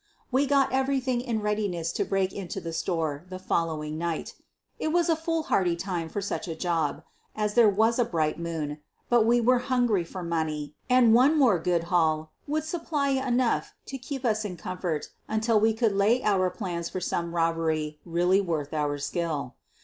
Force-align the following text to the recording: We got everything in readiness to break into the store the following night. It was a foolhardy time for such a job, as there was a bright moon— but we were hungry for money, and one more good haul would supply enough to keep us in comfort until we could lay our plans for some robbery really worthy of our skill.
We 0.31 0.47
got 0.47 0.73
everything 0.73 1.21
in 1.21 1.41
readiness 1.41 1.91
to 1.91 2.03
break 2.03 2.33
into 2.33 2.59
the 2.59 2.73
store 2.73 3.23
the 3.29 3.37
following 3.37 3.99
night. 3.99 4.33
It 4.79 4.87
was 4.87 5.09
a 5.09 5.15
foolhardy 5.15 5.75
time 5.75 6.09
for 6.09 6.21
such 6.21 6.47
a 6.47 6.55
job, 6.55 7.03
as 7.35 7.53
there 7.53 7.69
was 7.69 7.99
a 7.99 8.03
bright 8.05 8.39
moon— 8.39 8.79
but 9.11 9.27
we 9.27 9.39
were 9.39 9.59
hungry 9.59 10.03
for 10.03 10.23
money, 10.23 10.73
and 10.89 11.13
one 11.13 11.37
more 11.37 11.59
good 11.59 11.83
haul 11.93 12.31
would 12.47 12.63
supply 12.63 13.09
enough 13.09 13.75
to 13.85 13.99
keep 13.99 14.25
us 14.25 14.43
in 14.43 14.57
comfort 14.57 15.09
until 15.27 15.59
we 15.59 15.71
could 15.71 15.91
lay 15.93 16.23
our 16.23 16.49
plans 16.49 16.89
for 16.89 16.99
some 16.99 17.35
robbery 17.35 17.99
really 18.03 18.41
worthy 18.41 18.69
of 18.75 18.81
our 18.81 18.97
skill. 18.97 19.53